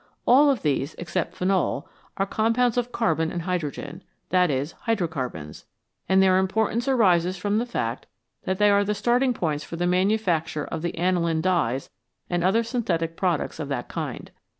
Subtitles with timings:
[0.25, 5.65] All of these, except phenol, are compounds of carbon and hydrogen, that is, hydrocarbons,
[6.09, 8.07] and their importance arises from the fact
[8.45, 11.91] that they are the starting points for the manufacture of the aniline dyes
[12.31, 14.31] and other synthetic products of that kind.